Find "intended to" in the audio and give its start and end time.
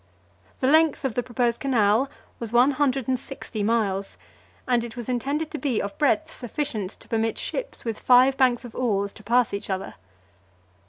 5.07-5.59